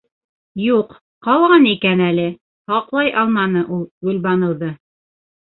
[0.61, 0.95] Юҡ,
[1.27, 2.25] ҡалған икән әле.
[2.73, 4.73] һаҡлай алманы ул Гөлбаныуҙы.